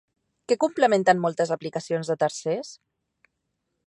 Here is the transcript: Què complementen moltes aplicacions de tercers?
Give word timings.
Què 0.51 0.55
complementen 0.63 1.21
moltes 1.25 1.53
aplicacions 1.57 2.09
de 2.13 2.17
tercers? 2.25 2.73